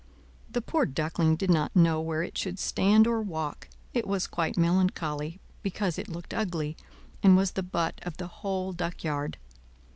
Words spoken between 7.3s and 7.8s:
was the